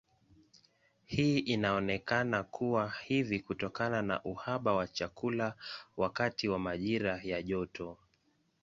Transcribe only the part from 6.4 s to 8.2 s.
wa majira ya joto.